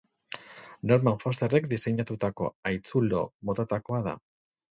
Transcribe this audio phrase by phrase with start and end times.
[0.91, 4.19] Norman Fosterrek diseinatutako haitzulo motatakoa da.